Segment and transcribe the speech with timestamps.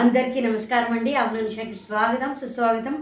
[0.00, 1.12] అందరికీ నమస్కారం అండి.
[1.20, 2.94] అవును నిషాకి స్వాగతం సుస్వాగతం.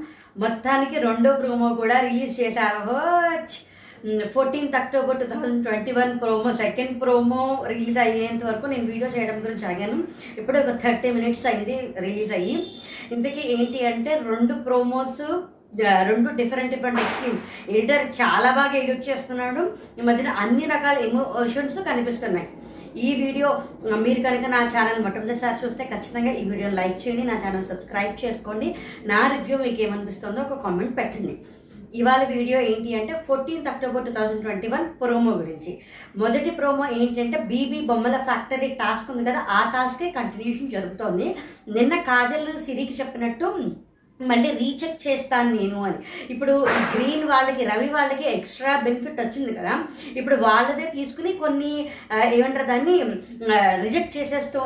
[0.42, 2.94] మొత్తానికి రెండో ప్రోమో కూడా రిలీజ్ చేశారు.
[4.34, 9.36] Fourteenth October two thousand twenty one promo second promo release అయ్యేంత వరకు నేను వీడియో చేయడం
[9.44, 9.98] గురించి ఆగాను.
[10.40, 12.56] ఇప్పుడు ఒక థర్టీ మినిట్స్ అయింది రిలీజ్ అయ్యి.
[13.16, 15.22] ఇంతకీ ఏంటి అంటే రెండు ప్రోమోస్
[16.10, 19.62] రెండు డిఫరెంట్ డిఫరెంట్ ఎక్స్ట్రీమ్స్ ఎడిటర్ చాలా బాగా ఎడిట్ చేస్తున్నాడు.
[19.98, 22.48] ఈ మధ్యన అన్ని రకాల ఎమోషన్స్ కనిపిస్తున్నాయి.
[23.04, 23.48] ఈ వీడియో
[24.04, 28.68] మీరు కనుక నా ఛానల్ మొట్టమొదటిసారి చూస్తే ఖచ్చితంగా ఈ వీడియో లైక్ చేయండి నా ఛానల్ సబ్స్క్రైబ్ చేసుకోండి.
[29.10, 31.34] నా రివ్యూ మీకు ఏమనిపిస్తుందో ఒక కామెంట్ పెట్టండి.
[32.00, 35.72] ఇవాళ వీడియో ఏంటి అంటే fourteenth October two thousand twenty one promo గురించి.
[36.22, 41.28] మొదటి ప్రోమో ఏంటంటే బీబీ బొమ్మల ఫ్యాక్టరీ టాస్క్ ఉంది కదా ఆ టాస్కే కంటిన్యూషన్ జరుగుతోంది.
[41.76, 43.48] నిన్న కాజల్ సిరికి చెప్పినట్టు
[44.20, 45.98] మళ్ళీ రీచెక్ చేస్తాను నేను అని.
[46.32, 46.52] ఇప్పుడు
[46.92, 49.72] గ్రీన్ వాళ్ళకి రవి వాళ్ళకి ఎక్స్ట్రా బెనిఫిట్ వచ్చింది కదా.
[50.20, 51.72] ఇప్పుడు వాళ్ళదే తీసుకుని కొన్ని
[52.36, 52.94] ఏమంటారు దాన్ని
[53.84, 54.60] రిజెక్ట్ చేసేస్తూ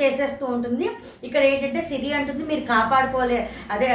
[0.00, 0.86] చేసేస్తూ ఉంటుంది.
[1.28, 3.40] ఇక్కడ ఏంటంటే సిరి అంటుంది మీరు కాపాడుకోలే
[3.76, 3.90] అదే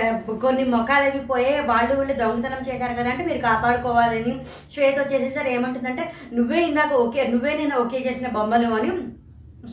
[0.45, 4.35] కొన్ని మొఖాలు అవి పోయే వాళ్ళు వీళ్ళు దొంగతనం చేశారు కదా అంటే మీరు కాపాడుకోవాలని
[4.75, 6.05] శ్వేత వచ్చేసేసరి ఏమంటుందంటే
[6.37, 8.91] నువ్వే ఇందాక ఓకే నువ్వే నేను ఓకే చేసిన బొమ్మలు అని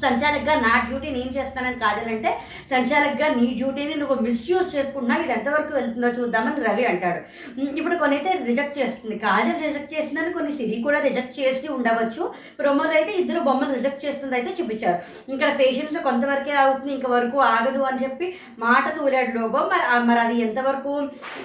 [0.03, 2.31] సంచాలక్గా నా డ్యూటీ నేను చేస్తానని కాదనంటే
[2.73, 5.23] సంచాలక్గా నీ డ్యూటీని నువ్వు మిస్యూజ్ చేసుకుంటున్నావు.
[5.25, 7.21] ఇది ఎంతవరకు వెళ్తుందో చూద్దామని రవి అంటాడు.
[7.81, 9.17] ఇప్పుడు కొన్ని అయితే రిజెక్ట్ చేస్తుంది.
[9.27, 12.25] కాజల్ రిజెక్ట్ చేసిందని కొన్ని సిరి కూడా రిజెక్ట్ చేసి ఉండవచ్చు.
[12.61, 14.99] ప్రమోద్ అయితే ఇద్దరు బొమ్మలు రిజెక్ట్ చేస్తుంది అయితే చూపించారు.
[15.35, 18.29] ఇక్కడ పేషెంట్స్ కొంతవరకే అవుతుంది ఇంక వరకు ఆగదు అని చెప్పి
[18.67, 19.63] మాట తూలాడు లోబో.
[19.73, 20.93] మరి మరి అది ఎంతవరకు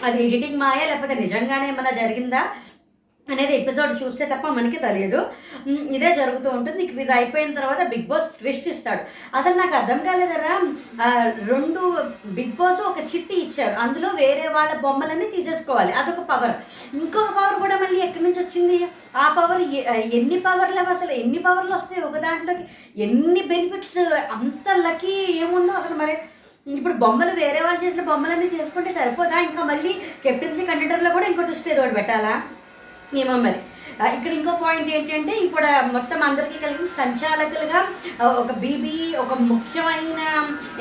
[0.08, 2.44] అది ఎడిటింగ్ మాయా లేకపోతే నిజంగానే ఏమైనా జరిగిందా?
[3.32, 5.20] అనేది ఎపిసోడ్ చూస్తే తప్ప మనకి తెలియదు.
[5.98, 6.80] ఇదే జరుగుతూ ఉంటుంది.
[6.86, 9.02] ఇక ఇది అయిపోయిన తర్వాత బిగ్ బాస్ ట్విస్ట్ ఇస్తాడు.
[9.38, 10.54] అసలు నాకు అర్థం కాలేదరా
[11.52, 11.82] రెండు
[12.38, 15.94] బిగ్ బాస్ ఒక చిట్టి ఇచ్చాడు అందులో వేరే వాళ్ళ బొమ్మలన్నీ తీసేసుకోవాలి.
[16.00, 16.56] అదొక పవర్
[17.02, 18.80] ఇంకొక పవర్ కూడా మళ్ళీ ఎక్కడి నుంచి వచ్చింది?
[19.24, 19.64] ఆ పవర్
[20.20, 21.14] ఎన్ని పవర్లు అసలు.
[21.24, 22.66] ఎన్ని పవర్లు వస్తాయి ఒక దాంట్లోకి?
[23.06, 24.02] ఎన్ని బెనిఫిట్స్
[24.38, 26.18] అంత లక్కీ ఏముందో అసలు మరి?
[26.80, 29.38] ఇప్పుడు బొమ్మలు వేరే వాళ్ళు చేసిన బొమ్మలన్నీ తీసుకుంటే సరిపోదా?
[29.48, 29.94] ఇంకా మళ్ళీ
[30.26, 32.36] కెప్టెన్సీ కండక్టర్లో కూడా ఇంకో ట్విస్ట్ ఏదో ఒకటి పెట్టాలా?
[33.12, 37.80] ఏమో మరి ఆ, ఇక్కడ ఇంకో పాయింట్ ఏంటంటే ఇప్పుడు మొత్తం అందరికీ కలిపి సంచాలకులుగా
[38.42, 40.20] ఒక బీబీ ఒక ముఖ్యమైన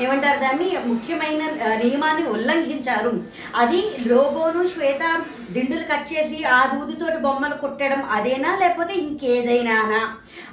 [0.03, 0.69] ఏమంటారు దాన్ని?
[0.85, 1.41] ముఖ్యమైన
[1.83, 3.13] నియమాన్ని ఉల్లంఘించారు.
[3.55, 5.03] అది లోబోను శ్వేత
[5.51, 10.01] దిండులు కట్ చేసి ఆ దూదితోటి బొమ్మలు కుట్టడం అదేనా లేకపోతే ఇంకేదైనానా?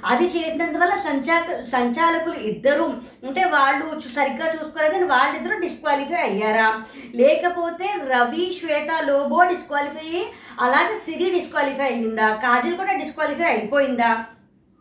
[0.05, 2.85] అది చేసినందువల్ల సంచాక సంచాలకులు ఇద్దరు
[3.27, 3.85] అంటే వాళ్ళు
[4.15, 6.69] సరిగ్గా చూసుకోలేదని వాళ్ళిద్దరూ డిస్క్వాలిఫై అయ్యారా?
[7.15, 10.23] లేకపోతే రవి శ్వేత లోబో డిస్క్వాలిఫై అయ్యి
[10.59, 12.27] అలాగే సిరి డిస్క్వాలిఫై అయ్యిందా?
[12.51, 14.11] కాజల్ కూడా డిస్క్వాలిఫై అయిపోయిందా?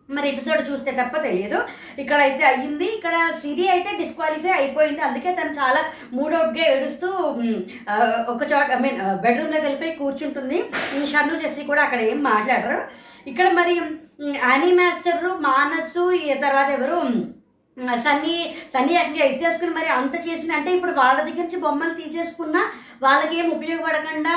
[0.08, 1.58] మరి ఎపిసోడ్ చూస్తే తప్ప తెలియదు.
[2.02, 2.86] ఇక్కడ అయితే అయ్యింది.
[2.94, 5.02] ఇక్కడ సిరి అయితే డిస్క్వాలిఫై అయిపోయింది.
[5.08, 5.80] అందుకే తను చాలా
[6.16, 7.08] మూడౌట్గా ఏడుస్తూ
[8.32, 10.58] ఒక చోట ఐ మీన్ బెడ్రూమ్లోకి వెళ్ళిపోయి కూర్చుంటుంది.
[11.12, 12.80] షన్ను చేసి కూడా అక్కడ ఏం మాట్లాడరు.
[13.30, 13.76] ఇక్కడ మరి
[14.44, 16.04] యానీ మాస్టర్ మానసు
[16.46, 16.98] తర్వాత ఎవరు
[17.80, 22.62] సన్నీ సన్నీ అట్లా ఎత్తేసుకుని మరి అంత చేసిన అంటే ఇప్పుడు వాళ్ళ దగ్గర నుంచి బొమ్మలు తీసేసుకున్నా
[23.02, 24.32] వాళ్ళకి ఏం ఉపయోగపడకుండా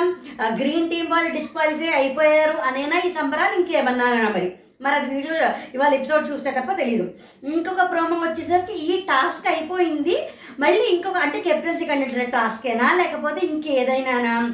[0.59, 4.05] గ్రీన్ టీం వాళ్ళు డిస్క్వాలిఫై అయిపోయారు అనేనా ఈ సంబరాలు ఇంకేమన్నా
[4.35, 4.53] మరి.
[4.81, 5.33] మరి అది వీడియో
[5.73, 7.05] ఇవాళ ఎపిసోడ్ చూస్తే తప్ప తెలియదు
[7.43, 10.15] ఇంకొక ప్రోమో వచ్చేసరికి ఈ టాస్క్ అయిపోయింది.
[10.59, 14.53] మళ్ళీ ఇంకొక అంటే కెప్టెన్సీ కండక్టర్ టాస్కేనా లేకపోతే ఇంకేదైనానా?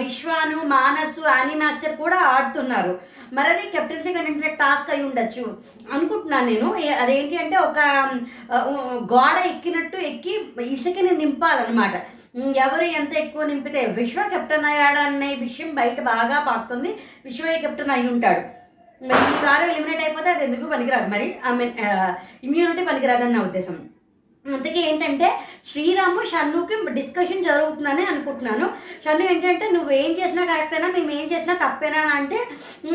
[0.00, 2.92] విశ్వాను మానసు ఆని మాస్టర్ కూడా ఆడుతున్నారు.
[3.36, 5.44] మరి అది కెప్టెన్సీ కంటెంట్ టాస్క్ అయి ఉండొచ్చు.
[5.92, 6.68] అనుకుంటున్నాను నేను.
[7.02, 7.78] అదేంటి అంటే ఒక
[9.14, 10.34] గోడ ఎక్కినట్టు ఎక్కి
[10.74, 11.94] ఇసుకని నింపాలన్నమాట.
[12.66, 16.90] ఎవరు ఎంత ఎక్కువ నింపితే విశ్వ కెప్టెన్ అయ్యాడనే విషయం బయట బాగా పాకుతుంది.
[17.24, 18.42] విశ్వే కెప్టెన్ అయి ఉంటాడు.
[19.00, 21.06] మరి ఈ వారం ఎలిమినేట్ అయిపోతే అది ఎందుకు పనికిరాదు?
[21.14, 21.72] మరి ఐ మీన్
[22.46, 23.76] ఇమ్యూనిటీ పనికిరాదని నా ఉద్దేశం.
[24.44, 25.28] అందుకే ఏంటంటే
[25.70, 28.66] శ్రీరాము షన్నుకి డిస్కషన్ జరుగుతుందని అనుకుంటున్నాను.
[29.04, 32.00] షన్ను ఏంటంటే నువ్వు ఏం చేసినా కరెక్టేనా మేము ఏం చేసినా తప్పేనా?
[32.16, 32.38] అంటే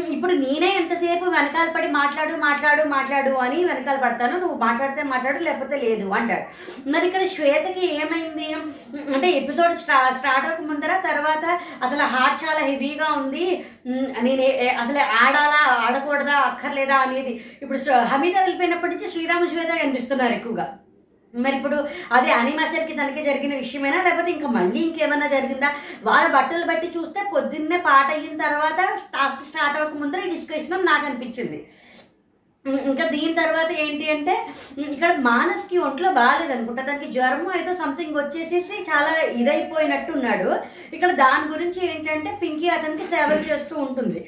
[0.10, 4.40] ఇప్పుడు నేనే ఎంతసేపు వెనకాల పడి మాట్లాడు మాట్లాడు మాట్లాడు అని వెనకాల పడతాను.
[4.40, 6.46] నువ్వు మాట్లాడితే మాట్లాడు లేకపోతే లేదు అంటాడు.
[6.90, 8.50] మరి ఇక్కడ శ్వేతకి ఏమైంది?
[9.14, 11.46] అంటే ఎపిసోడ్ స్టా స్టార్ట్ అవ్వక ముందర తర్వాత
[11.84, 13.66] అసలు హార్ట్ చాలా హెవీగా ఉంది.
[14.22, 14.44] నేను
[14.84, 17.80] అసలు ఆడాలా ఆడకూడదా అక్కర్లేదా అనేది ఇప్పుడు
[18.14, 20.68] హమీద వెళ్ళిపోయినప్పటి నుంచి శ్రీరామ శ్వేత కనిపిస్తున్నారు ఎక్కువగా?
[21.36, 24.04] మరి ఇప్పుడు అది అనిమాచర్కి తనకి జరిగిన విషయమేనా?
[24.04, 25.76] లేకపోతే ఇంకా మళ్ళీ ఇంకేమైనా జరిగిందా?
[26.04, 31.06] వాళ్ళ బట్టలు బట్టి చూస్తే పొద్దున్నే పాట అయిన తర్వాత టాస్క్ స్టార్ట్ అవ్వక ముందర ఈ డిస్కషన్ నాకు
[31.06, 31.68] అనిపించింది.
[32.92, 34.34] ఇంకా దీని తర్వాత ఏంటి అంటే
[34.96, 39.12] ఇక్కడ మానస్కి ఒంట్లో బాగాలేదు అనుకుంటా దానికి జ్వరం అయితే సంథింగ్ వచ్చేసేసి చాలా
[39.42, 40.50] ఇదైపోయినట్టు ఉన్నాడు
[40.96, 44.20] ఇక్కడ దాని గురించి ఏంటంటే పింకీ అతనికి సేవలు చేస్తూ ఉంటుంది.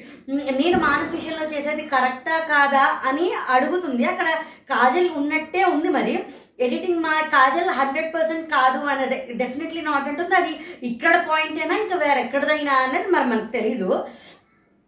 [0.60, 4.06] నేను మానస్ విషయంలో చేసేది కరెక్టా కాదా అని అడుగుతుంది.
[4.12, 4.28] అక్కడ
[4.72, 6.16] కాజల్ ఉన్నట్టే ఉంది మరి.
[6.66, 10.34] ఎడిటింగ్ మా కాజల్ హండ్రెడ్ పర్సెంట్ కాదు అనేది డెఫినెట్లీ నాట్ అంటుంది.
[10.40, 10.52] అది
[10.90, 13.90] ఇక్కడ పాయింటేనా ఇంకా వేరెక్కడదైనా అనేది మరి మనకు తెలీదు.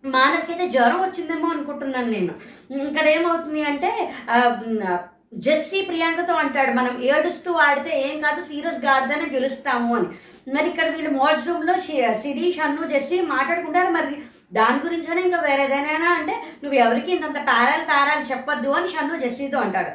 [0.05, 2.33] మానస్కి అయితే జ్వరం వచ్చిందేమో అనుకుంటున్నాను నేను.
[2.89, 3.91] ఇక్కడ ఏమవుతుంది అంటే
[4.31, 4.39] ఆ,
[5.87, 10.09] ప్రియాంకతో అంటాడు మనం ఏడుస్తూ ఆడితే ఏం కాదు సీరియస్ గాడిదనే గెలుస్తాము అని.
[10.55, 11.75] మరి ఇక్కడ వీళ్ళు మోజ్ రూమ్లో
[12.23, 13.93] శిరీష్ అన్ను జస్సి మాట్లాడుకుంటారు.
[13.93, 14.17] మరి
[14.53, 19.91] దాని గురించైనా ఇంకా వేరేదైనా అంటే నువ్వు ఎవరికి ఇంతంత పారాలు పారాలు చెప్పొద్దు అని షన్ను జస్సీతో అంటాడు.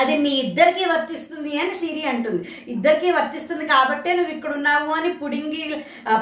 [0.00, 2.42] అది మీ ఇద్దరికి వర్తిస్తుంది అని సిరి అంటుంది.
[2.74, 5.62] ఇద్దరికి వర్తిస్తుంది కాబట్టే నువ్వు ఇక్కడ ఉన్నావు అని పుడింగి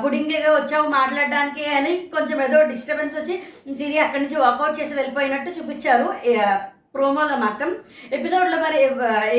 [0.05, 3.37] పుడింగిగా వచ్చావు మాట్లాడడానికి అని కొంచెం ఏదో డిస్టర్బెన్స్ వచ్చి
[3.81, 6.09] సిరి అక్కడి నుంచి వాకౌట్ చేసి వెళ్ళిపోయినట్టు చూపించారు.
[6.95, 7.71] ప్రోమోలో మాత్రం
[8.17, 8.79] ఎపిసోడ్లో మరి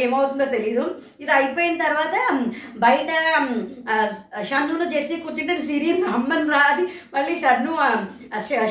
[0.04, 0.86] ఏమవుతుందో తెలియదు
[1.22, 2.16] ఇది అయిపోయిన తర్వాత
[2.86, 3.10] బయట
[4.50, 7.76] షన్నును చేసి కూర్చుంటే సిరి రమ్మని రాది మళ్ళీ షన్ను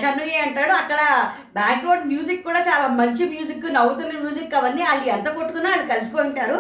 [0.03, 0.75] షన్నుయే అంటాడు.
[0.83, 1.01] అక్కడ
[1.61, 6.59] బ్యాక్గ్రౌండ్ మ్యూజిక్ కూడా చాలా మంచి మ్యూజిక్ నవ్వుతున్న మ్యూజిక్ అవన్నీ వాళ్ళు ఎంత కొట్టుకున్నా వాళ్ళు కలిసిపోయి ఉంటారు.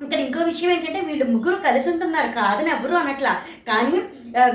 [0.00, 2.30] ఇక్కడ ఇంకో విషయం ఏంటంటే వీళ్ళు ముగ్గురు కలిసి ఉంటున్నారు.
[2.40, 3.32] కాదని ఎవరు అనట్లా.
[3.68, 3.96] కానీ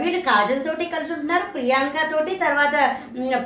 [0.01, 2.75] వీళ్ళు కాజల్ తోటి కలిసి ఉంటున్నారు ప్రియాంక తోటి తర్వాత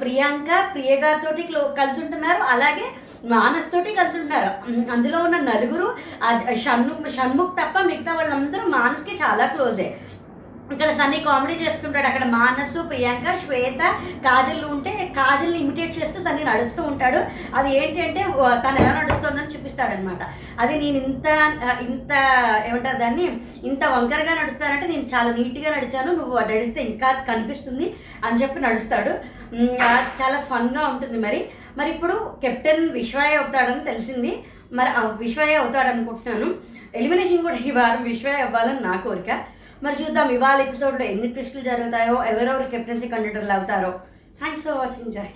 [0.01, 1.43] ప్రియాంక ప్రియగారితోటి
[1.79, 2.41] కలిసి ఉంటున్నారు.
[2.53, 2.87] అలాగే
[3.33, 4.51] మానస్ తోటి కలిసి ఉన్నారు.
[4.95, 5.87] అందులో ఉన్న నలుగురు
[6.65, 9.87] షణ్ముఖ్ షణ్ము షణ్ముఖ్ తప్ప మిగతా వాళ్ళందరూ మానస్కి చాలా క్లోజే.
[10.73, 12.07] ఇక్కడ సన్నీ కామెడీ చేస్తుంటాడు.
[12.09, 13.81] అక్కడ మానసు ప్రియాంక శ్వేత
[14.25, 17.19] కాజల్ ఉంటే కాజల్ని ఇమిటేట్ చేస్తూ సన్నీ నడుస్తూ ఉంటాడు.
[17.57, 18.21] అది ఏంటి అంటే
[18.63, 20.21] తను ఎలా నడుస్తుందని చూపిస్తాడనమాట.
[20.61, 21.27] అది నేను ఇంత
[21.89, 22.11] ఇంత
[22.69, 23.27] ఏమంటారు దాన్ని
[23.69, 26.11] ఇంత వంకరగా నడుస్తానంటే నేను చాలా నీట్గా నడిచాను.
[26.19, 27.87] నువ్వు నడిస్తే ఇంకా కనిపిస్తుంది
[28.25, 29.13] అని చెప్పి నడుస్తాడు.
[30.21, 31.41] చాలా ఫన్గా ఉంటుంది మరి.
[31.77, 34.31] మరి ఇప్పుడు కెప్టెన్ విశ్వాయ అవుతాడని తెలిసింది.
[34.77, 36.47] మరి ఆ విశ్వాయ అవుతాడనుకుంటున్నాను
[36.99, 39.31] ఎలిమినేషన్ కూడా ఈ వారం విశ్వాయ అవ్వాలని నా కోరిక.
[39.83, 43.91] మరి చూద్దాం ఇవాళ ఎపిసోడ్లో ఎన్ని ట్విస్టులు జరుగుతాయో ఎవరెవరు కెప్టెన్సీ కండక్టర్లు అవుతారో.
[44.39, 45.29] థ్యాంక్స్ ఫర్ వాచింగ్ జై